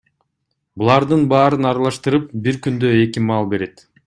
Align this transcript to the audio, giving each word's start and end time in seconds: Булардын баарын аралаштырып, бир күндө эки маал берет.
Булардын 0.83 1.27
баарын 1.33 1.69
аралаштырып, 1.73 2.27
бир 2.49 2.61
күндө 2.65 2.95
эки 3.05 3.25
маал 3.31 3.51
берет. 3.55 3.87